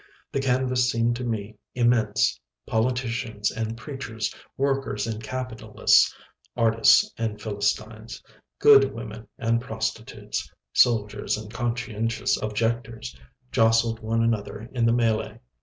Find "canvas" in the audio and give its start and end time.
0.39-0.89